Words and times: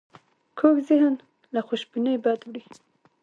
کوږ 0.57 0.75
ذهن 0.89 1.13
له 1.53 1.59
خوشبینۍ 1.67 2.15
بد 2.23 2.39
وړي 2.47 2.63